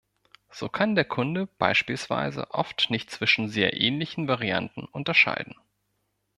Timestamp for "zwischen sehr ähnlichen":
3.11-4.27